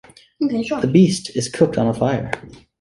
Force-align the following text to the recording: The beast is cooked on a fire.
The 0.39 0.89
beast 0.91 1.29
is 1.35 1.47
cooked 1.47 1.77
on 1.77 1.85
a 1.87 1.93
fire. 1.93 2.31